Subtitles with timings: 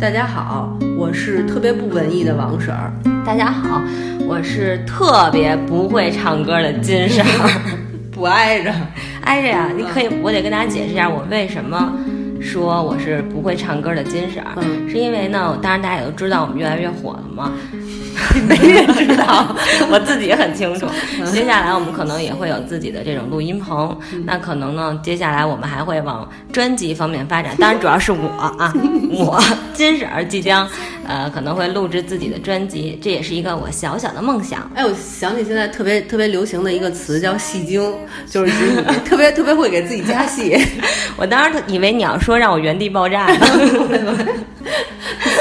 [0.00, 2.92] 大家好，我是特别不文艺的王婶儿。
[3.24, 3.80] 大家好，
[4.26, 7.76] 我是特别不会唱歌的金婶儿。
[8.10, 8.72] 不挨着，
[9.22, 11.92] 挨着呀，你可以，我得跟大家解释一下，我为什么
[12.40, 14.88] 说我是不会唱歌的金婶儿，嗯。
[14.88, 17.52] 是因为呢，当然大家也都知道我们越来越火了嘛，
[18.48, 19.54] 没人知道。
[19.90, 20.86] 我自己很清楚。
[21.32, 27.56] 接下来我们可能也会有自己的这种录音棚，那可能呢，接下来我们还会往专辑方面发展。
[27.58, 28.72] 当然，主要是我啊，
[29.10, 30.68] 我金婶儿即将
[31.06, 34.70] 呃可能会录制自己的专辑，这也是一个我小小的梦想。
[34.74, 37.94] 哎，我想起现在特别特别流行的一个词叫戏精，
[38.28, 40.56] 就是指你特别特别会给自己加戏，
[41.16, 43.46] 我当时以为你要说让我原地爆炸呢。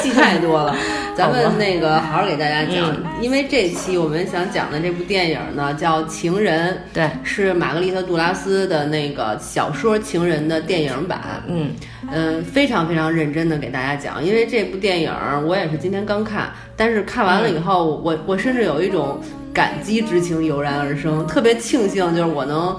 [0.02, 0.76] 戏太多了。
[1.22, 3.04] 咱们那个好好给大家讲，嗯。
[3.22, 11.22] 因为这期我们想讲的这部电影呢叫《情人》，对，是玛格丽特·杜拉斯的那个小说《情人》的电影版。
[11.48, 11.72] 嗯，
[12.12, 19.20] 嗯，非常非常认真的给大家讲，因为这部电影儿我也是今天刚看，但是看完了以后，我我甚至有一种
[19.54, 22.76] 感激之情油然而生，特别庆幸就是我能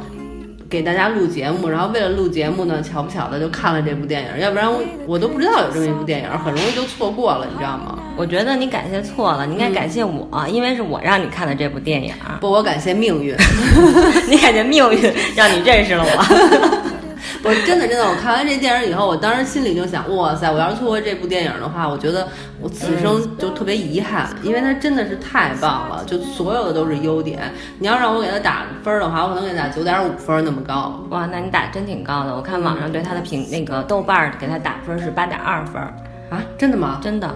[0.69, 7.99] 给大家录节目，然后为了录节目呢，巧不巧的就看了这部电影儿，要不然我我都不知道有这么一部电影儿，很容易就错过了，你知道吗？
[8.17, 13.35] 我觉得你感谢错了，你应该感谢我，因为是我让你看的这部电影，不，我感谢命运。
[14.29, 16.83] 你感谢命运让你认识了我。
[17.45, 22.29] 我真的真的，我看完这电影以后，我当时心里就想，哇塞，我要是错过这部电影的话，我觉得
[22.61, 27.41] 我此生就特别遗憾，因为它真的是太棒了，就所有的都是优点。
[27.81, 31.05] 你要让我给它打分儿的话，我可能给它打九点五分儿那么高。
[31.11, 35.83] 哇，那你打真挺高的，我看网上对它的评那个豆瓣儿给它打分是八点二分，
[36.31, 37.01] 啊，真的吗？
[37.03, 37.29] 真的。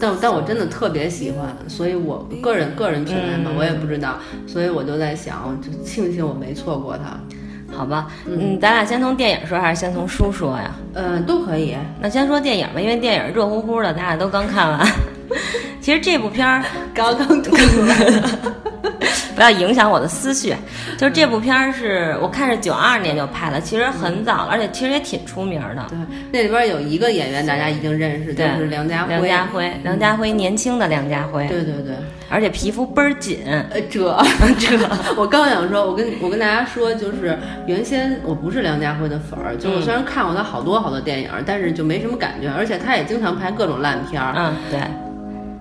[0.00, 7.18] 但但我真的特别喜欢，所以我个人个人品味嘛，嗯我也不知道，所以我就在想，就庆幸我没错过它。
[7.74, 10.74] 好吧，嗯，咱俩先从电影说还是先从书说呀？
[10.92, 11.74] 嗯，都可以。
[12.00, 14.86] 那先说电影吧，因为电影热乎乎的，咱俩都刚看完。
[15.80, 16.62] 其实这部片儿
[16.94, 17.96] 刚刚吐出来。
[19.34, 20.54] 不要影响我的思绪。
[20.98, 25.86] 就是这部片儿是我看是九二年就拍了，其实很早了，而且其实也挺出名的。
[25.88, 25.98] 对，
[26.32, 29.08] 那里边有一个演员大家一定认识，就是梁家辉。
[29.08, 31.94] 梁家辉，梁家辉年轻的梁家辉，对对对。
[32.28, 33.40] 而且皮肤倍儿紧。
[33.46, 34.00] 呃，这
[34.58, 34.78] 这，
[35.16, 44.32] 我刚想说，我跟我跟大家说，就是原先我不是梁家辉的粉儿，就我虽然看过他好多好多电影，但是就没什么感觉，而且他也经常拍各种烂片儿。
[44.36, 44.80] 嗯，对，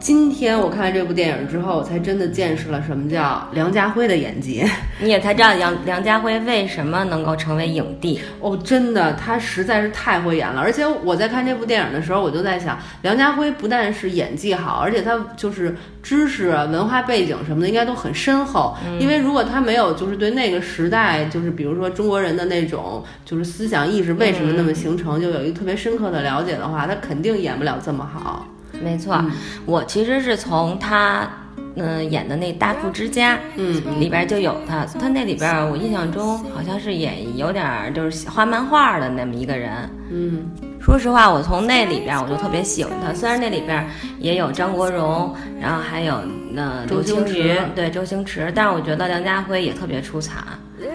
[0.01, 4.65] 今天我看完这部电影之后，我才真的见识了什么叫梁家辉的演技。
[4.99, 8.19] 你也才知道梁梁家辉为什么能够成为影帝。
[8.39, 10.59] 哦，真的，他实在是太会演了。
[10.59, 18.75] 而且我在看这部电影的时候，我就在想，梁家辉不但是演技好，而且他就是知识、啊文化背景什么的应该都很深厚。
[18.99, 28.47] 因为如果他没有就是对那个时代，就是比如说中国人的那种就是思想意识为什么那么形成，就有一个特别深刻的了解的话，他肯定演不了这么好。
[28.79, 29.19] 没错，
[29.65, 31.27] 我其实是从他。
[31.75, 34.85] 嗯，演的那《大富之家》，嗯，里边就有他。
[34.99, 39.71] 他那里边，我印象中好像是演有点儿就是画漫画的那么一个人。
[40.11, 43.13] 嗯，说实话，我从那里边我就特别喜欢他。
[43.13, 43.87] 虽然那里边
[44.19, 46.15] 也有张国荣，然后还有
[46.57, 50.41] 呃周刘青星云驰，对周星驰，但是我觉得梁家辉也特别出彩。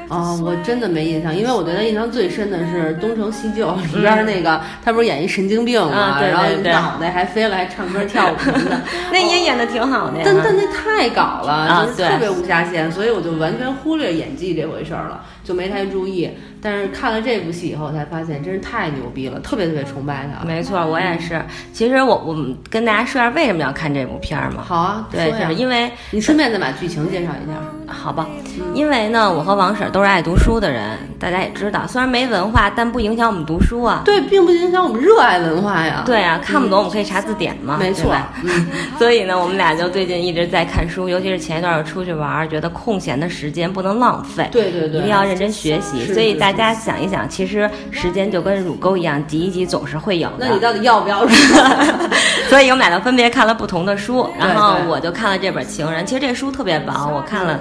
[0.09, 6.21] 哦，我真的没印象，因为我对他印象最深的是《东成西就》里边那个，他不是演一神经病嘛？
[6.21, 8.81] 然后脑袋还飞了，还唱歌跳舞什么的。
[9.13, 10.23] 那也演的挺好的呀。
[10.25, 16.31] 但但那太搞了，就是特别无下限，所以我就完全忽略演技这回事儿了，就没太注意。
[16.63, 20.45] 但是看了这部戏以后，才发现真是太牛逼了，特别特别崇拜他。
[20.45, 21.41] 没错，我也是。
[21.73, 24.63] 其实我我们跟大家说一下为什么要看这部片儿嘛。
[24.67, 27.86] 好啊，对，因为你顺便再把剧情介绍一下。
[27.89, 28.27] 好吧，
[28.75, 34.03] 因为呢，我和王婶都是爱读书的人，大家也知道，虽然没文化，但不影响我们读书啊。
[34.05, 36.03] 对，并不影响我们热爱文化呀。
[36.05, 38.13] 对啊，看不懂我们可以查字典嘛，没错。
[38.43, 38.67] 嗯，
[38.99, 46.13] 所以呢，我们俩就最近一直在看书，尤其是前一段出去玩儿，觉得空闲的时间不能浪费，对对对，一定要认真学习。
[46.13, 50.47] 所以大家想一想，其实时间就跟乳沟一样，挤一挤总是会有的。
[50.47, 51.65] 那你到底要不要说？
[52.49, 56.05] 所以我们俩就分别看了不同的书，然后我就看了这本《情人》。
[56.07, 57.59] 其实这书特别薄，我看了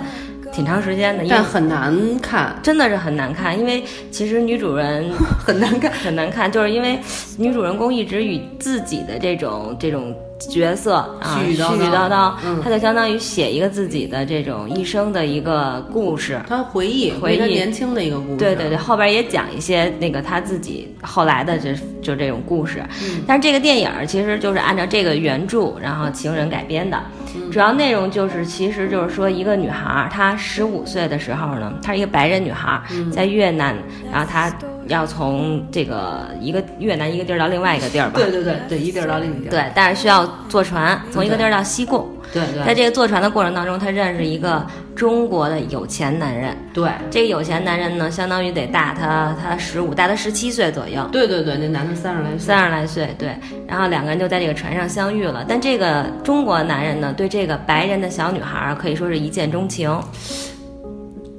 [0.56, 3.60] 挺长时间的，但很难看，真的是很难看。
[3.60, 5.92] 因为其实女主人 很难看。
[5.92, 6.98] 很难看，就是因为
[7.38, 10.16] 女主人公一直与自己的这种这种
[10.50, 12.62] 角色啊絮絮叨叨叨叨，嗯。
[12.62, 16.42] 她就相当于写一个自己的这种一生的一个故事。
[16.48, 17.56] 他回忆回忆。
[17.56, 18.38] 年轻的一个故事。
[18.38, 23.24] 对对对，后边也讲一些那个他自己后来的这就这种故事，嗯。
[23.26, 27.02] 但是这个电影其实就是按照这个原著，然后情人改编的，
[27.36, 27.52] 嗯。
[27.52, 32.82] 主要内容就是其实就是说一个女孩，她十五岁的时候呢，她是一个白人女孩
[33.12, 33.76] 在越南，
[34.12, 34.50] 然后她
[34.88, 38.14] 要从这个一个越南一个地儿到另外一个地儿吧？
[38.16, 39.52] 对对对对，一地儿到另一地儿。
[39.52, 42.08] 对，但是需要坐船从一个地儿到西贡。
[42.34, 44.66] 对对，在这个坐船的过程当中，他认识一个
[44.96, 46.56] 中国的有钱男人。
[46.74, 51.08] 对，这个有钱男人呢，相当于得大他他十五，大他十七岁左右。
[51.12, 52.40] 对对对，那男的三十来岁。
[52.40, 53.30] 三十来岁，对。
[53.68, 55.46] 然后两个人就在这个船上相遇了。
[55.48, 59.98] 但这个中国男人呢，对这个白人的小女孩可以说是一见钟情。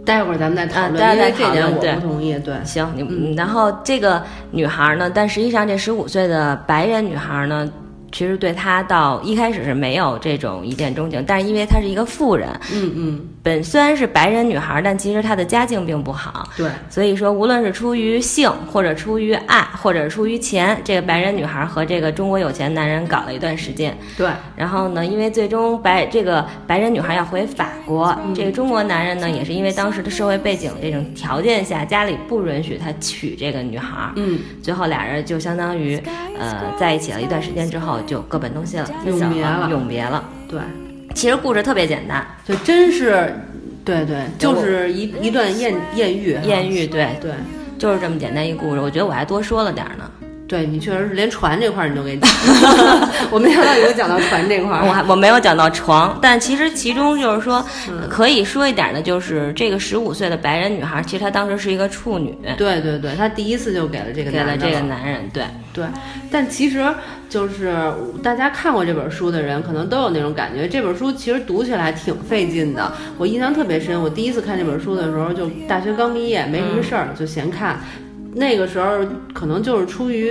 [0.07, 2.39] 待会儿咱们再讨论，因为这点我不同意。
[2.39, 4.23] 对，行，你然后这个
[4.53, 7.69] 女孩呢，但实际上这十五岁的白人女孩呢。
[8.13, 35.97] 其实对他到一开始是没有这种一见钟情，但是因为她是一个富人，嗯嗯，本虽然是白人女孩，但其实她的家境并不好，对，所以说无论是出于性，或者出于爱，或者出于钱，这个白人女孩和这个中国有钱男人搞了一段时间，对，然后呢，因为最终白这个白人女孩要回法国，这个中国男人呢，也是因为当时的社会背景这种条件下，家里不允许他娶这个女孩，嗯，最后俩人就相当于
[36.39, 37.97] 呃在一起了一段时间之后。
[38.07, 40.25] 就各奔东西了，永别了，永别了。
[40.49, 40.61] 对，
[41.17, 43.35] 其实故事特别简单，就真是，
[43.83, 47.33] 对对，就是一一段艳艳遇，艳遇，对对，
[47.79, 48.81] 就是这么简单一故事。
[48.83, 50.11] 我觉得我还多说了点呢。
[50.49, 52.31] 对你确实是连船这块儿你都给讲，
[53.33, 57.65] 我没想到你会讲到船这块儿，我还我没有讲到床，但其实其中就是说
[58.09, 62.37] 可以说一点的，就是这个十五岁的白人女孩，其实她当时是一个处女。
[62.57, 65.85] 对对对，她第一次就给了这个给了这个男人，对对。
[66.31, 66.85] 但其实
[67.29, 67.77] 就是
[68.23, 72.93] 大家看过这本书的人，可能都有那种感觉，这本书其实读起来挺费劲的。
[73.19, 77.81] 我印象特别深，我第一次看这本书的时候，就大学刚毕业，没什么事儿，就闲看。
[78.37, 78.99] 那个时候
[79.33, 80.31] 可能就是出于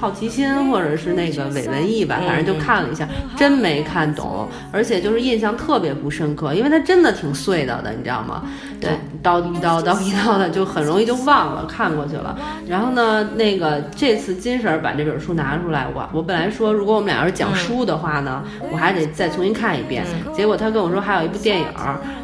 [0.00, 3.06] 好奇心，或者是那个伪文艺吧，反正就看了一下，
[3.36, 8.42] 真没看懂，而且就是印象特别不深刻，因为它真的挺碎叨的，你知道吗？
[8.80, 8.90] 对，
[9.22, 12.36] 叨一叨叨一叨的，就很容易就忘了看过去了。
[12.66, 20.04] 然后呢，那个这次金婶儿把这本书拿出来，我我本来说如果我们俩要是讲书的话呢，我还得再重新看一遍。
[20.34, 21.66] 结果他跟我说还有一部电影，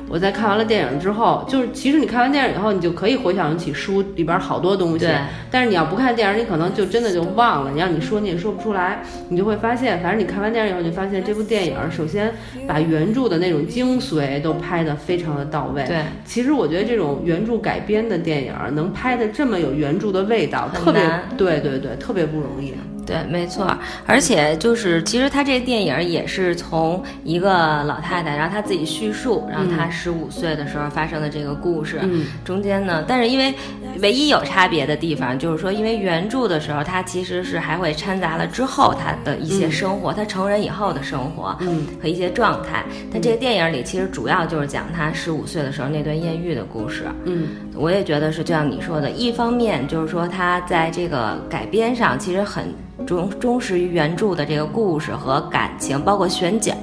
[0.08, 5.00] 我在看完了电影之后，就是其实你看完电影以后，你就可以回想起书里边好多东西。
[5.00, 5.17] 对。
[5.50, 7.70] 但是你要不看电影，你可能就真的就忘了。
[7.70, 12.32] 你让你说你也说不出来，你就会发现，反正你看完电影以后，你发现这部电影首先
[12.66, 15.84] 把原著的那种精髓都拍得非常的到位。
[15.86, 21.02] 对，其实我觉得这种原著改编的电影能拍得这么有原著的味道，特别
[21.36, 22.74] 对对对，特别不容易。
[23.08, 23.74] 对，没错，
[24.06, 31.98] 而且就是其实他这个电影也是从一个老太太，然后她自己叙述，然后她十五岁的时候发生的这个故事。
[32.02, 33.54] 嗯，中间呢，但是因为
[34.00, 42.84] 唯一有差别的地方就是说，因为原著的时候，它其实是还会掺杂了之后他的一些生活，他成人以后的生活，嗯，和一些状态。
[43.10, 47.04] 但这个电影里其实主要就是讲他十五岁的时候那段艳遇的故事。
[47.24, 52.66] 嗯，我也觉得是就像你说的，一方面就是说他在这个改编上其实很。
[53.08, 56.74] 忠忠实于原著的这个故事和感情，包括选角、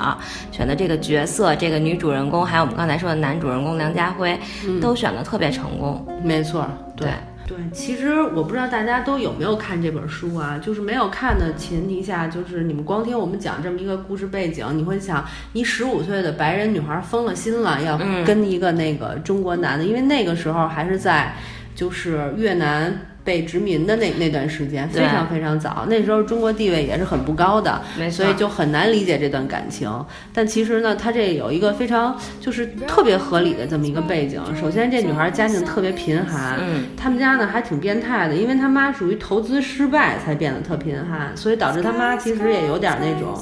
[0.52, 4.36] 选的这个角色，这个女主人公，还有我们刚才说的男主人公梁家辉，
[4.82, 6.04] 都选的特别成功。
[6.24, 7.10] 没错，对
[7.46, 7.56] 对。
[7.72, 10.58] 其实我不知道大家都有没有看这本书啊？
[10.58, 15.24] 就是没有看的前提下，就是你们光听我们讲这么一个故事背景，你会想，
[15.54, 21.36] 你十五岁的白人女孩疯了心了，要跟一个那个中国男的，因为那个时候还是在
[21.76, 23.00] 就是越南。
[23.26, 27.82] 被殖民的那那段时间非常非常早，那时候中国地位也是很不高的，
[28.12, 29.92] 所以就很难理解这段感情。
[30.32, 34.40] 但其实呢，他这有一个非常就是特别合理的这么一个背景。
[34.56, 43.36] 首先，这女孩家境特别贫寒，嗯，他们家呢还挺变态的，因为他妈属于投资失败才变得特贫寒，所以导致他妈其实也有点那种。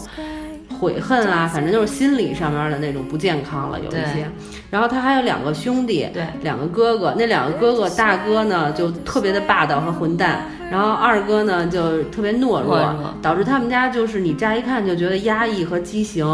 [0.84, 4.30] 悔恨啊，反正就是心理上面的那种不健康了，有一些。
[4.70, 7.14] 然后他还有两个兄弟，对，两个哥哥。
[7.18, 16.26] 那两个哥哥，大哥呢就特别的霸道和混蛋，然后二哥呢就特别懦弱，导致他们家就是你乍一看就觉得压抑和畸形，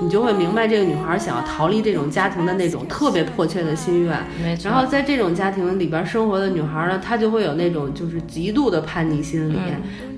[0.00, 4.18] 你就会明白这个女孩想要逃离这种家庭的那种特别迫切的心愿。
[4.64, 9.56] 然后在这种家庭里边生活的女孩呢，她就会有那种就是极度的叛逆心理。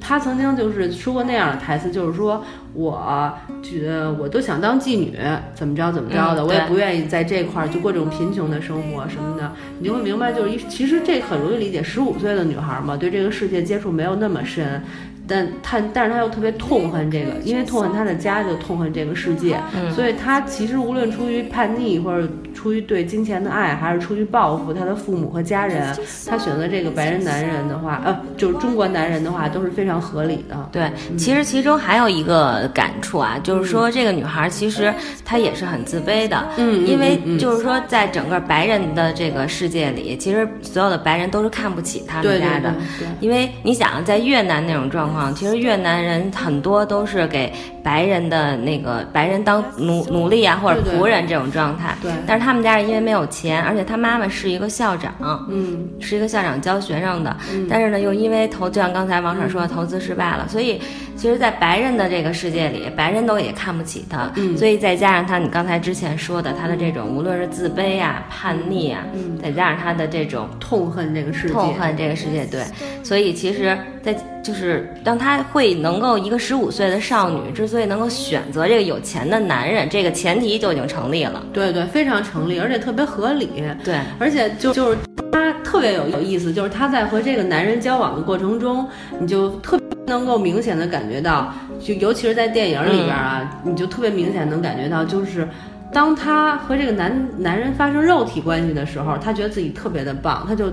[0.00, 2.42] 她曾经就是说过那样的台词，就是说。
[2.74, 3.32] 我
[3.62, 5.18] 觉得我都想当妓女，
[5.54, 9.50] 怎么着怎么着的，我也不愿意在这块儿就过这种贫穷的生活什么的。
[9.78, 14.82] 你就会明白，就是一其实这很容易理解，十五岁的女孩嘛，对这个世界接触没有那么深。
[15.30, 19.58] 但他，但是他又特别痛恨这个，因为痛恨他的家，就痛恨这个世界。
[19.94, 22.26] 所以他其实无论出于叛逆或者
[22.68, 25.96] 出出于对金钱的爱，还是出于报复他的父母和家人，
[26.26, 30.68] 他选择这个白人男人的话，呃，就是中国男人的话，都是非常合理的。
[30.70, 34.92] 对，其实其中还有一个感触啊，就是说这个女孩其实
[35.24, 42.74] 她也是很自卑的，嗯，因为就是说在整个白人的这个世界里，其实所有的白人都是看不起他们家的，
[43.20, 47.50] 因为你想在越南那种状况，其实越南人很多都是给
[47.82, 55.14] 白人的那个白人当奴奴隶啊或者仆人这种状态，对，但是他们家是因为没有钱，而且他妈妈是一个校长，
[55.48, 57.36] 嗯，是一个校长教学生的，
[57.68, 60.80] 但是呢又因为投就像刚才王婶说的投资失败了，所以
[61.16, 69.04] 其实，在白人的这个世界里，白人都也看不起他，所以再加上他你刚才之前说的他的这种无论是自卑啊、叛逆啊，
[69.42, 72.62] 再加上他的这种痛恨这个世界，痛恨这个世界，对，
[73.02, 74.14] 所以其实，在
[74.48, 83.50] 就是当她会能够一个十五岁的少女之所以能够选择这个有钱的男人，这个前提就已经成立了，对对，非常成立，而且特别合理，
[83.84, 84.98] 对，而且就就是。
[85.30, 88.86] 她特别有有意思，就是她在和这个男人交往的过程中，
[89.20, 95.46] 你就特别能够明显的感觉到，就尤其是在电影里边啊，你就特别明显能感觉到，就是
[95.92, 100.72] 当她和这个男男人发生肉体关系的时候，她觉得自己特别的棒，她就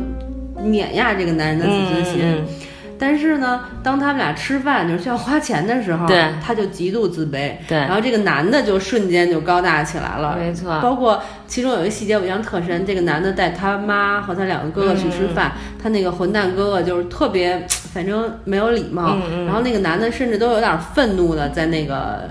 [0.64, 2.44] 碾压这个男人的自尊心。
[2.98, 7.54] 但是呢，当他们俩吃饭就是需要花钱的时候，对，他就极度自卑。
[7.68, 10.38] 对，然后这个男的就瞬间就高大起来了。
[10.38, 19.18] 没错，包括其中有一个细节我印象特深，这个男的带他妈和他两个哥哥去吃饭，他那个混蛋哥哥就是特别，反正没有礼貌。
[19.46, 22.30] 然后那个男的甚至都有点愤怒的在那个。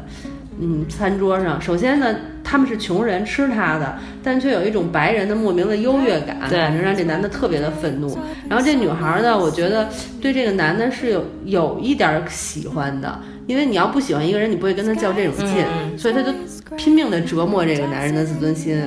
[0.56, 2.14] 嗯，餐桌上，首先呢，
[2.54, 8.16] 他们是穷人吃他的，但却有一种白人的莫名的优越感，反正让这男的特别的愤怒。
[8.49, 9.88] 然后这女孩呢，我觉得
[10.20, 16.32] 对这个男的是有有一点喜欢的，因为你要不喜欢一个人，你不会跟他较这种劲，所以他就
[16.76, 18.80] 拼命的折磨这个男人的自尊心。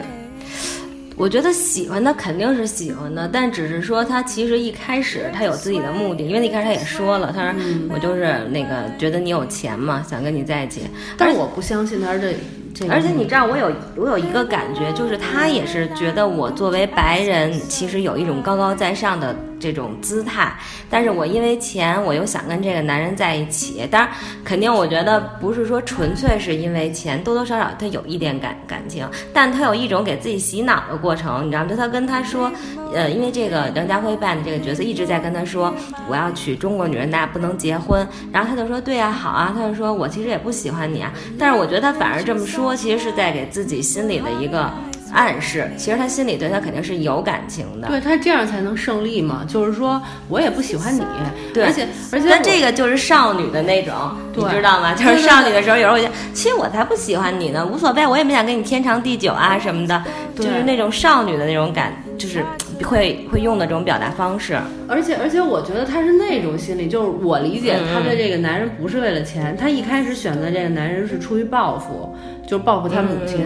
[1.18, 7.60] 我觉得喜欢他肯定是喜欢的，但只是说他其实一开始他有自己的目的，因为一开始他也说了，他说
[7.90, 10.84] 我就是那个觉得你有钱嘛，想跟你在一起。
[11.18, 12.34] 但是我不相信他是这
[12.78, 12.88] 这。
[12.90, 19.36] 而且你知道，我有我有一个感觉，就是他也是觉得我作为白人，其实有一种高高在上的。
[19.60, 20.56] 这种姿态，
[20.88, 23.88] 但是我因为钱，我又想跟这个男人在一起。
[23.90, 24.12] 当然，
[24.44, 31.70] 肯定我觉得不是说纯粹是因为钱，多多少少他有一点感感情，但他有一种给自己洗脑的过程，你知道吗？
[31.72, 32.52] 就他跟他说，
[32.94, 35.74] 呃，因为这个梁家辉扮的这个角色一直在跟他说，
[36.08, 38.08] 我要娶中国女人，大家不能结婚。
[38.32, 39.56] 然后他就说，对呀，好啊。
[39.58, 44.72] 他就说我其实也不喜欢你啊，但是我觉得他反而这么说，其实是在给自己心里的一个。
[45.14, 49.46] 暗示，其实他心里对他肯定是有感情的，对他这样才能胜利嘛。
[49.48, 51.02] 就是说我也不喜欢你，
[51.54, 53.96] 对，而且而且，但这个就是少女的那种，
[54.36, 54.94] 你知道吗？
[54.94, 60.04] 就是少女的时候，有时候我觉得，其实我才不喜欢你呢，无所谓，我也没想跟你天长地久啊什么的，
[60.36, 62.44] 就是那种少女的那种感，就是
[62.84, 64.58] 会会用的这种表达方式。
[64.88, 72.16] 而且而且，我觉得他是那种心理，就是我理解他对这个男人不是为了钱，他一开始选择这个男人是出于报复，
[72.48, 73.46] 就是报复他母亲。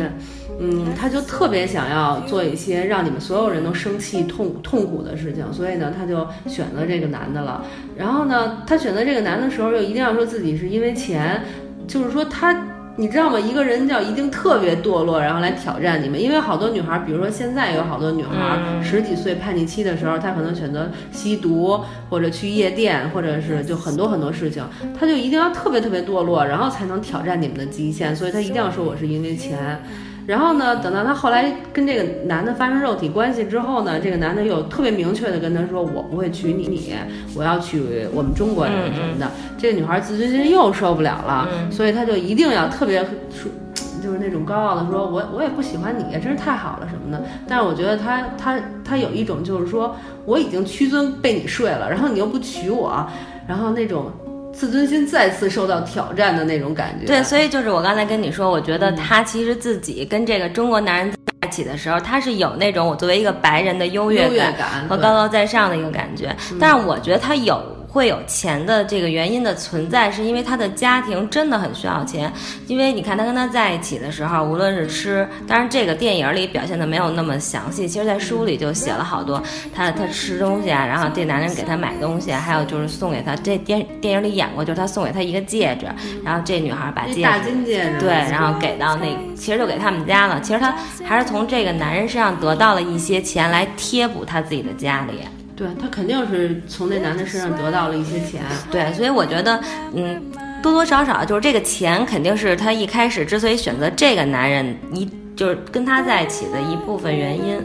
[0.64, 7.66] 嗯，他就特别想要做一些让你们所有人都生气、痛痛苦的事情，所以呢，他就选择这个男的了。
[7.98, 11.42] 然后呢，他选择这个男的时候，又一定要说自己是因为钱，
[11.88, 12.54] 就是说他，
[12.98, 13.40] 你知道吗？
[13.40, 16.22] 一个人叫一定特别堕落，然后来挑战你们。
[16.22, 21.80] 因为好多女孩，比如说现在有好多女孩，十几岁叛逆期的时候，她可能选择吸毒，
[22.10, 24.64] 或者去夜店，或者是就很多很多事情，
[25.00, 28.16] 她就一定要特别特别堕落，然后才能挑战你们的极限。
[28.16, 29.82] 所以她一定要说我是因为钱。
[30.28, 36.94] 然后呢，等到她后来跟这个男的发生肉体关系之后呢，这个男的又特别明确的跟她说：“我不会娶你，你
[37.36, 37.82] 我要娶
[38.14, 43.52] 我们中国人什么的。”这个女孩自尊心又受不了了，所以她就一定要特别说，
[44.02, 53.08] 就是那种高傲的说：“我我也不喜欢你，真是太好了什么的。”但是我觉得他他他有一种就是说，我已经屈尊被你睡了，然后你又不娶我，
[53.48, 54.12] 然后那种。
[54.54, 57.06] 自尊心再次受到挑战的那种感觉。
[57.06, 66.36] 对，所以就是我刚才跟你说，我觉得他其实自己跟这个中国男人在一起的时候，他是有那种我作为一个白人的优越感和高高在上的一个感觉。
[66.60, 67.62] 但是我觉得他有。
[67.92, 72.32] 会有钱的这个原因的存在，是因为他的家庭真的很需要钱。
[72.68, 79.44] 因为你看他跟他在一起的时候，无论是吃，当然这个电影里表现的没有那么详细，其实在书里就写了好多
[79.76, 85.86] 他他吃东西啊，然后这男人给他买东西，还有就是送给他这电电影里演过，就是他送给他一个戒指，
[86.24, 90.40] 然后这女孩把戒指大金戒指对，然后给到那其实就给他们家了。
[90.40, 95.20] 其实他还是从这个男人身上得到了一些钱来贴补他自己的家里。
[95.62, 98.42] 对他肯定是从那男的身上得到了一些钱，
[98.72, 99.62] 对，所以我觉得，
[99.94, 100.20] 嗯，
[100.60, 107.64] 多多少少就是这个钱肯定是他一开始之所以选择这个男人，一就是跟他在一起的一部分原因。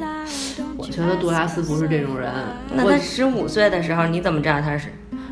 [0.77, 2.31] 我觉得杜拉斯不是这种人。
[2.75, 4.89] 那他十五岁的时候，你怎么知道他是？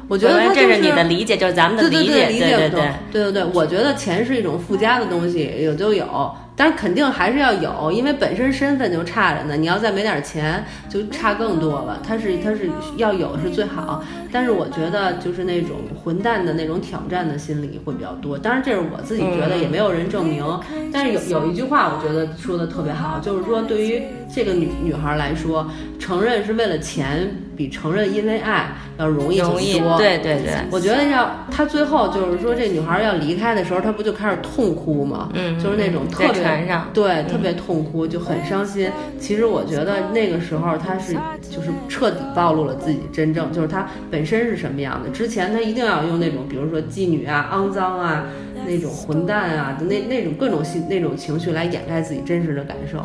[0.09, 2.71] 我觉得他这是你的理解，就是咱们的理解，对对对
[3.12, 3.44] 对对对。
[3.52, 6.35] 我觉得钱是一种附加的东西，有就有。
[6.56, 9.56] 但是肯定还是要有，因为本身身份就差着呢。
[9.56, 12.00] 你要再没点钱，就差更多了。
[12.06, 15.70] 他是他是要有是最好，但是我觉得就是那种
[16.02, 18.38] 混蛋的那种挑战的心理会比较多。
[18.38, 20.44] 当然这是我自己觉得，也没有人证明。
[20.92, 24.00] 但是有有一句话，我觉得说的特别好，就是说对于
[24.32, 25.68] 这个女女孩来说，
[25.99, 29.99] 承认是为了钱，比承认因为爱要容易很多。
[29.99, 35.30] 对对对，我觉得要她最后就是说这女孩要离开的时候，她不就开始痛哭吗？
[35.34, 36.43] 嗯，就是那种特别。
[36.44, 38.90] 船上对，特别痛哭，就很伤心。
[39.18, 41.14] 其实我觉得那个时候他是
[41.50, 45.08] 就是彻底暴露了自己真正，就是他本身是什么样的。
[45.10, 48.24] 之前他一定要用那种，比如说妓女啊、肮脏啊、
[48.66, 53.04] 那种混蛋啊那那种各种心那种情绪来掩盖自己真实的感受。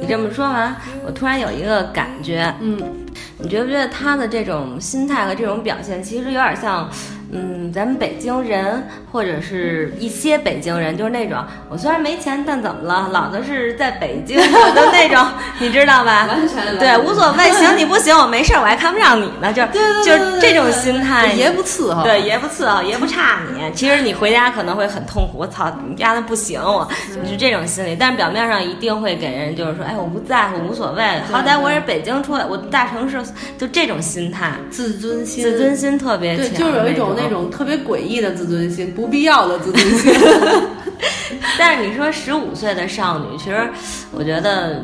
[0.00, 2.78] 你这么说完，我突然有一个感觉，嗯，
[3.38, 6.88] 你觉不觉得他的这种心态和这种表现，其实有点像？
[7.32, 13.08] 嗯，咱们北京人或者是一些北京人，就是那种我虽然没钱，但怎么了？
[13.12, 15.26] 老子是在北京的那种，
[15.58, 16.26] 你知道吧？
[16.28, 19.62] 完全对，无所谓，行你不行，我没事，我还看不上你呢，就
[20.04, 23.60] 就这种心态，爷不伺候，对，爷不伺候，爷不差你。
[23.74, 26.88] 其实你回家可能会很痛苦，我操，你家的不行，我
[27.28, 27.96] 是这种心理。
[27.98, 31.02] 但是表面上一定会给人就是说，哎，我不在乎，无所谓，
[31.32, 33.20] 好歹我是北京出来，我大城市，
[33.58, 37.15] 就这种心态，自尊心，自尊心特别强，对，就是有一种。
[37.16, 40.12] 那种特别诡异的自尊心，不必要的自尊心。
[41.58, 43.68] 但是你说十五岁的少女，其实
[44.12, 44.82] 我觉得，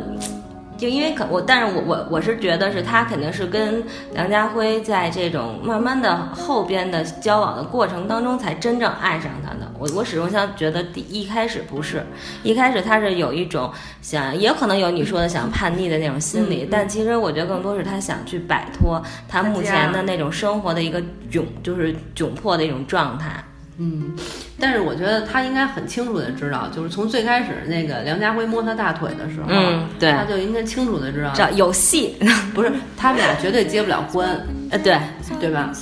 [0.77, 9.52] 就因为可我，但是我我我是觉得是她肯定是跟梁家辉在这种慢慢的后边的交往的过程当中，才真正爱上他的。
[9.83, 12.07] 我我始终想觉得，第一开始不是，
[12.45, 13.69] 一开始他是有一种
[14.01, 23.43] 想，也可能有你说的想叛逆的那种心理，但其实我觉得更多是他想去摆脱他目前的那种生活的一个窘，就是窘迫的一种状态。
[23.83, 24.13] 嗯，
[24.61, 32.15] 但是我觉得他应该很清楚的知道，就是从最开始那个梁家辉摸他大腿的时候，嗯，对，他就应该清楚的知道，这有戏，
[32.55, 34.29] 不是他们俩绝对结不了婚，
[34.71, 34.97] 呃，对，
[35.41, 35.73] 对吧？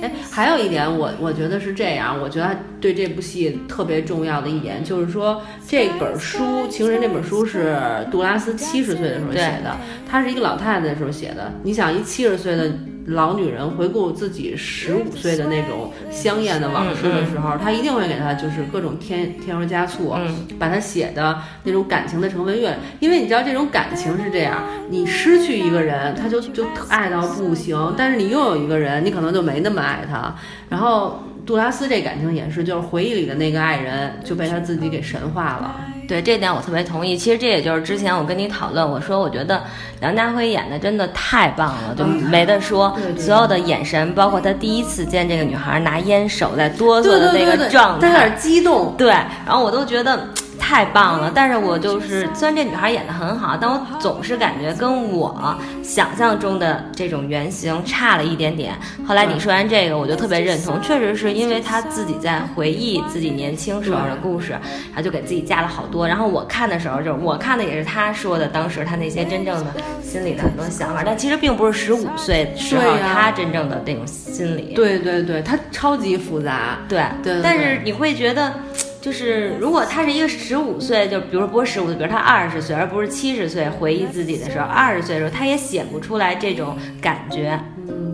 [0.00, 6.38] 哎，还有一点，我我觉得是这样，我觉得对这部戏特别重要的一点就是说，这本书
[6.68, 7.76] 《情人》这本书是
[8.12, 9.76] 杜拉斯七十岁的时候写的，
[10.08, 12.70] 他是一个老太太的时候写的，你想一七十岁的。
[13.10, 20.14] 老女人回顾自己十五岁的那种香艳的往事的时候，她一定会给她就是各种添添油加醋，
[20.58, 30.34] 把她写的那种感情的成分越，因为你知道这种感情是这样，你失去一个人，他就就爱到不行，但是你又有一个人，你可能就没那么爱他。
[30.68, 35.74] 然后杜拉斯这感情也是，就是回忆里的那个爱人就被他自己给神化了。
[36.10, 37.16] 对这点我特别同意。
[37.16, 39.62] 其实这也就是之前我跟你讨论，我说我觉得
[40.00, 42.96] 梁家辉演的真的太棒了，就没得说。
[43.16, 48.94] 所有的眼神，包括他第一次见这个女孩拿烟手在哆嗦的那个状态，他有点激动。
[48.98, 49.10] 对，
[49.46, 50.28] 然后我都觉得。
[50.60, 58.78] 太棒了，但是我就是虽然这女孩演的很好，但我总是感觉跟我想象中的这种原型差了一点点。
[59.04, 66.06] 后来你说完这个，我就特别认同，确实是因为她自己在回忆自己年轻时候的故事，然后就给自己加了好多。
[66.06, 74.74] 然后我看的时候，就是我看的也是她说的当时她那些真正的心里的很多想法，但其实并不是十五岁时候她真正的那种心理。
[74.74, 76.78] 对对对，她超级复杂。
[76.88, 78.52] 对对，但是你会觉得。
[79.00, 87.58] 就是如果他是一个十五岁，就比如说不是十五岁，比如他二十岁，而不是七十岁，回忆自己的时候，二十岁的时候，他也写不出来这种感觉，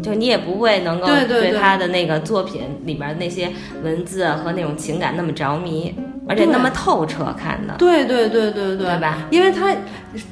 [0.03, 3.51] 就你也不会能够对他的那个作品里边那些
[3.83, 5.95] 文字和那种情感那么着迷。
[6.29, 9.29] 而且那么透彻看的，对对对对对吧？
[9.31, 9.73] 因为他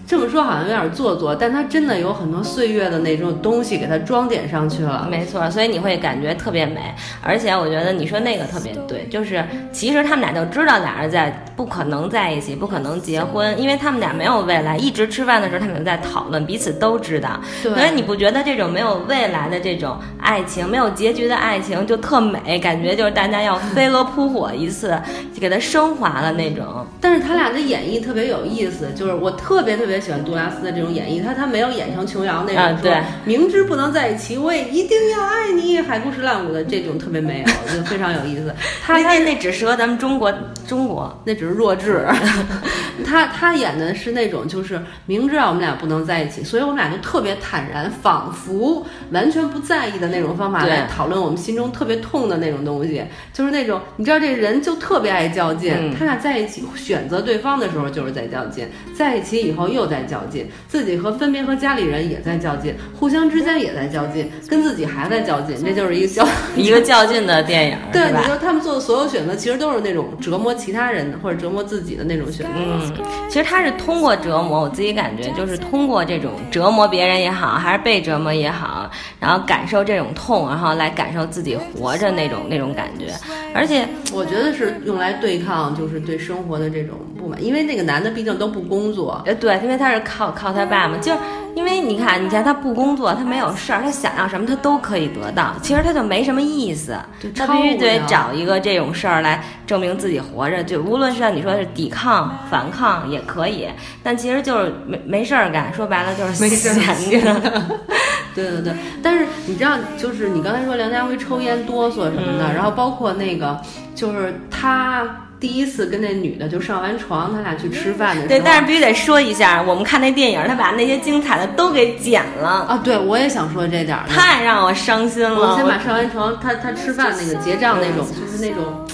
[0.06, 5.08] 这么说好像有点做作，但它真的有很多岁月的那种东西给它装点上去了。
[5.10, 6.94] 没错，所以你会感觉特别美。
[7.20, 14.76] 而且我觉得你说那个特别对，就是其实他们俩就知道俩人在不可能在一起，不可能结婚，因为他们俩没有未来。
[14.76, 17.40] 一直吃饭的时候，他们就在讨论，彼此都知道。
[17.62, 22.58] 所以你不觉得这种没有未来的这种爱情，没有结局的爱情就特美？
[22.60, 24.96] 感觉就是大家要飞蛾扑火一次，
[25.34, 25.58] 就给它。
[25.64, 38.54] 升华了那种，但是他俩的演绎特别有意思，就是我特别特别喜欢杜拉斯的这种演绎，他他没有演成琼瑶那种，对，明知不能在一起，我也一定要爱你，海枯石烂舞的这种特别没有，就非常有意思。
[38.84, 40.32] 他那那只适合咱们中国，
[40.66, 42.06] 中国那只是弱智。
[43.04, 53.02] 他他演的是那种就是明知道我们俩不能在一起，所以我们俩就特别坦然，仿佛完全不在意的那种方法来讨论我们心中特别痛的那种东西，
[53.32, 66.26] 就是那种你知道这人就特别爱较劲，嗯他俩在一起选择对方的时候就是在较劲，在一起以后又在较劲，自己和分别和家里人也在较劲，互相之间也在较劲，跟自己还在较劲，这就是一个较。
[66.56, 68.20] 一个较劲的电影，对，吧？
[68.20, 72.52] 你说他们做的所有选择，其实都是那种折磨其他人的或者折磨自己的那种选择。
[72.56, 72.83] 嗯，
[73.28, 83.06] 其实他是通过折磨，我自己感觉就是通过这种折磨别人也好，还是被折磨也好，然后感受这种痛，然后来感受自己活着那种那种感觉。
[83.54, 91.18] 而且，我觉得是用来对抗，就是对生活的这种不满，因为那个男的毕竟都不工作，呃，对，因为他是靠靠他爸嘛，就是
[91.54, 96.96] 因为你看，你看他不工作，他没有事儿，他想要什么他都可以得到，其实他就没什么意思，
[97.36, 103.68] 他必须得找一个这种事儿来证明自己活着，就无论是像你说的是抵抗、反抗也可以，
[104.02, 107.40] 但其实就是没没事儿干，说白了就是没事儿闲着。
[108.34, 113.56] 对对对，但是你知道，就是你刚才说梁家辉抽烟哆嗦什么的，然后包括那个，
[113.94, 115.06] 就是他
[115.44, 124.08] 第一次跟那女的就上完床，他俩去吃饭的时候，对，但是必须得说一下，我们看那电影，他把那些精彩的都给剪了，啊，对我也想说这点儿。
[124.08, 125.38] 太让我伤心了。
[125.38, 128.86] 我先把上完床，他他吃饭那个结账那种，就是那种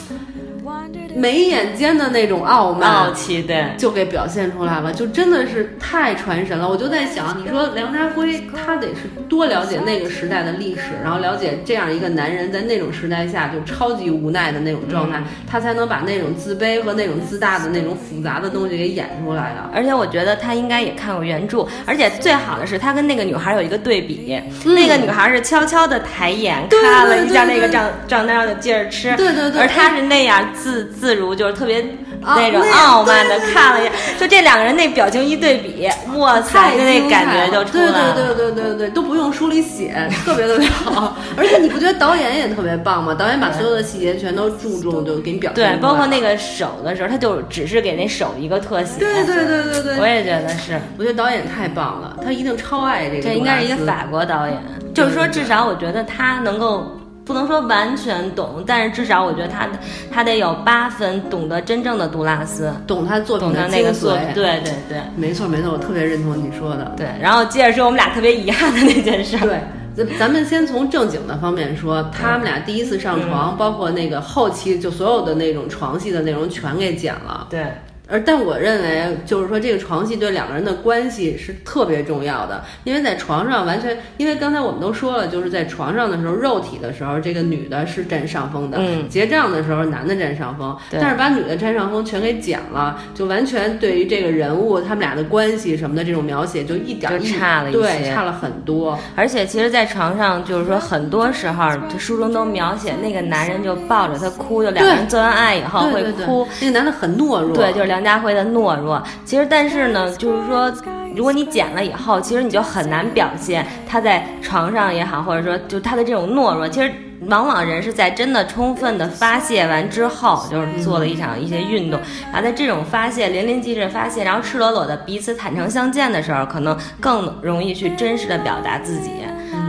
[1.14, 3.64] 眉眼间的那种傲慢，傲气，对。
[3.76, 6.68] 就给表现出来了，就真的是太传神了。
[6.68, 19.70] 我就在想，你说梁家辉他得是多了解那个时代的历史，然后了解这样一个男人在那种时代下就超级无奈的那种状态，他才能把那种自卑和那种自大的那种复杂的东西给演出来的。
[19.72, 31.80] 而且我觉得他应该也看过原著，而且最好的是他跟那个女孩有一个对比，那个女孩是悄悄的抬眼看了一下那个账账单上的接着吃，对对对而他是那样自自如，就是特别
[32.22, 38.14] 啊那种傲慢的看了一眼，就这两个人那表情一对比，哇塞，太那感觉就出来了。
[38.14, 41.16] 对对对对对对，都不用书里写， 特别特别好。
[41.36, 43.12] 而且你不觉得导演也特别棒吗？
[43.14, 46.20] 导演把所有的细节全都注重，就给你表现对，包括那。
[46.20, 48.98] 个手的时候，他就只是给那手一个特写。
[48.98, 50.78] 对对对对对我也觉得是。
[50.98, 53.22] 我觉得导演太棒了，他一定超爱这个。
[53.22, 54.62] 这应该是一个法国导演，
[54.94, 56.99] 就是说至少我觉得他能够。
[57.30, 59.68] 不能说完全懂，但是至少我觉得他
[60.12, 64.34] 他得有八分懂得真正的杜拉斯，懂他作品的那个作，髓。
[64.34, 66.92] 对对对没错没错，我特别认同你说的。
[66.96, 67.06] 对。
[67.22, 77.46] 然后接着说我们俩特别遗憾的那件事儿，对，咱咱们先从正经的方面说，他们俩第一次上床，包括那个后期就所有的那种床戏的内容全给剪了。
[77.48, 77.64] 对
[78.10, 98.98] 而但我认为，就是说这个床戏对两个人的关系是特别重要的，因为在床上完全，因为刚才我们都说了，就是在床上的时候，肉体的时候，这个女的是占上风的，嗯结账的时候男的占上风，对但是把女的占上风全给剪了，就完全对于这个人物他们俩的关系什么的这种描写就一点差了一对，些差了很多。
[99.14, 109.02] 而且其实，在床上就是说，很多时候，这书中都描写那个男人就抱着她哭，就两个人做完爱以后会哭，那个男的很懦弱，对，就是梁家辉的懦弱。
[109.24, 110.72] 其实，但是呢，就是说，
[111.14, 116.68] 如果你剪了以后，其实你就很难表现他在床上也好，或者说就他的这种懦弱。
[116.68, 116.92] 其实，
[117.26, 122.00] 往往人是在真的充分的发泄完之后，就是做了一场一些运动，
[122.32, 129.10] 然后在这种发泄淋漓尽致发泄，然后赤裸裸的彼此坦诚相见的时候，可能更容易去真实的表达自己。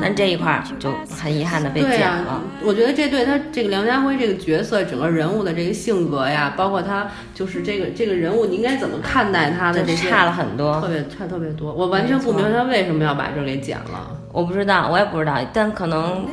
[0.02, 2.32] 但这一块儿就很遗憾的被剪了。
[2.32, 11.72] 啊，我觉得这对他这个梁家辉这个角色整个人物的这个性格呀，包括他就是这个这个人物，你应该怎么看待他的这些，差了很多特，别差特别多。
[11.74, 14.18] 我完全不明白他为什么要把这给剪了。
[14.32, 16.26] 我不知道，我也不知道，但可能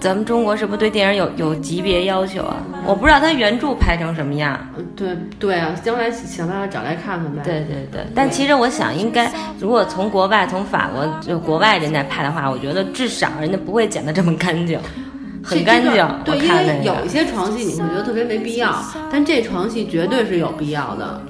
[0.00, 2.56] 咱们中国是不是对电影有有级别要求啊？
[2.86, 4.58] 我不知道他原著拍成什么样。
[4.76, 7.42] 呃对对啊，将来想办法找来看看呗。
[7.44, 14.78] 对对对，但其实我想，应该如果从国外从法国就国外人家拍的话，我觉得至少人家不会剪得这么干净，
[15.42, 15.92] 很干净。
[16.24, 18.74] 对，我因为有一些床戏你会觉得特别没必要，
[19.10, 21.20] 但这床戏绝对是有必要的。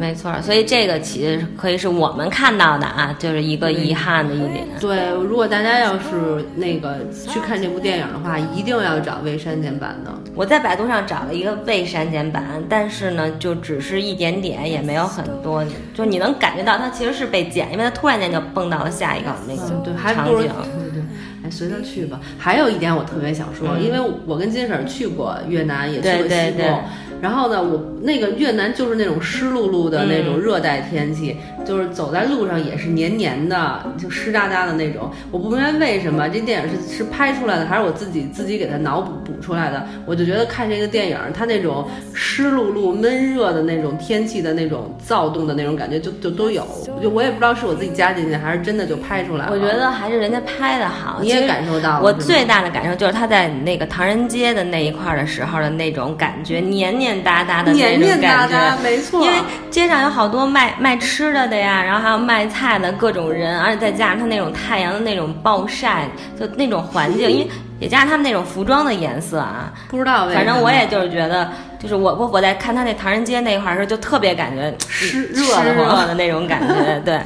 [0.00, 4.66] 没错，所以这个其实可以是我们看到的啊，就是一个遗憾的一点。
[4.80, 6.96] 对，如果大家要是那个
[7.28, 10.10] 去看这部电影的话，一定要找未删减版的。
[10.34, 20.90] 我在百度上找了一个未删减版，但是呢，就只是一点点，也没有很多，就你能感觉到它其实是被剪，因为它突然间就蹦到了下一个那个嗯，对，还不如场景对。
[20.92, 21.02] 对对，
[21.44, 22.18] 哎，随他去吧。
[22.38, 26.82] 还有一点我特别想说，因为我跟金婶儿去过越南，也去过对对对西贡。
[27.20, 35.10] 然后呢，我那个越南就是那种湿漉漉的那种热带天气，就是走在路上也是黏黏的，就湿哒哒的那种。
[35.30, 39.86] 我不明白为什么这电影是是拍出来的，还是我自己自己给它脑补补出来的。
[40.06, 46.66] 我就觉得看这个电影，它那种湿漉漉、闷热的那种天气的那种躁动的那种感觉，就就都有。
[47.02, 49.52] 就我也不知道是我自己加进去，还是真的就拍出来了。
[49.52, 52.02] 我觉得还是人家拍的好，你也感受到了。
[52.02, 59.24] 我最大的感受就是他在那个唐人街的那一块的时候的那种感觉，黏黏哒哒的那种感觉，没错。
[59.24, 59.38] 因为
[59.70, 66.08] 街上有好多卖卖吃的的呀，然后还有卖菜的各种人，而且再加上他那种太阳的那种暴晒，
[66.38, 67.48] 就那种环境，因为
[67.80, 70.26] 也加上他们那种服装的颜色啊，不知道。
[70.28, 77.20] 反正我也就是觉得，就是我我我在看他那唐人街那一块的时候，就特别感觉湿热热的那种感觉， 对。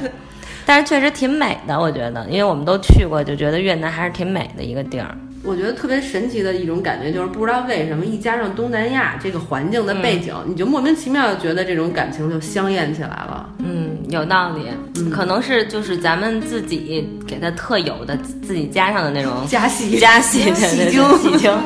[0.65, 5.15] 但是确实挺美的，我觉得，因为我们都去过，就觉得越南还是挺美的一个地儿。
[5.45, 13.47] 我觉得特别神奇的一种感觉，就是不知道为什么，一加上东南亚这个环境的背景，你就莫名其妙的觉得这种感情就香艳起来了。
[13.59, 14.65] 嗯，有道理，
[15.09, 21.55] 可能是就是咱们自己给它特有的自己加上的那种加戏加戏 戏精戏精。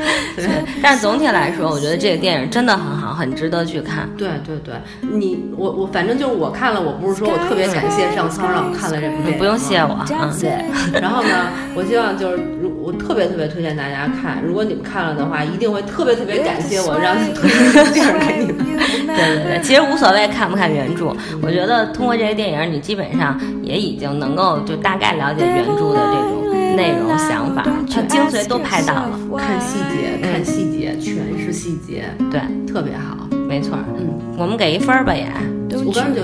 [0.36, 0.46] 对，
[0.82, 4.08] 但是总体来说，我觉得这个电影真的很好，很值得去看。
[4.16, 10.06] 对对对，你我我反正就是我看了，我不是说我特别感谢上苍让我看了这部电影，不用谢我啊。
[10.40, 10.64] 对，
[11.00, 12.42] 然后呢，我希望就是
[12.80, 13.19] 我特别。
[13.20, 17.50] 特别特别推荐大家看，如果你们看了的话，一定会特别特别感谢我，让你推
[17.92, 18.78] 荐电影给你们。
[19.14, 29.10] 对对对，其实无所谓看不看原著，我觉得通过这个电影，你基本上也已经能够就大概了解原著的这种内容想法，它精髓都拍到了。
[29.36, 32.40] 看细节，看细节，全是细节，对，
[32.72, 33.76] 特别好，没错。
[33.98, 35.30] 嗯，我们给一分儿吧也，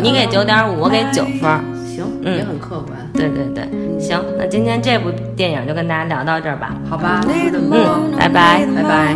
[0.00, 1.60] 你给九点五，我给九分。
[1.86, 2.98] 行，也很客观。
[3.14, 3.64] 对对对，
[3.99, 7.21] 行，那今天这部电影就跟大家聊到这儿吧，好吧？
[7.27, 9.15] 嗯，拜拜，拜拜。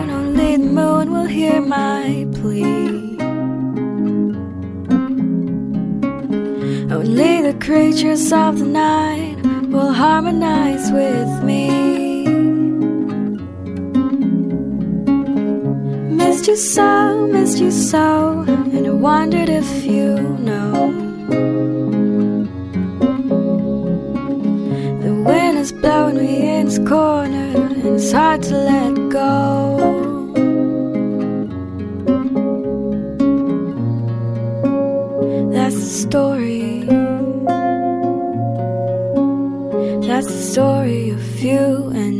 [6.87, 9.35] Only the creatures of the night
[9.69, 12.25] will harmonize with me.
[16.15, 20.93] Missed you so, missed you so, and I wondered if you know.
[25.80, 29.26] Blown me in its corner, and it's hard to let go.
[35.52, 36.84] That's the story.
[40.06, 42.19] That's the story of you and